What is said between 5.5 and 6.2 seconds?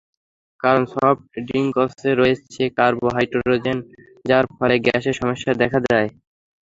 দেখা দেয়।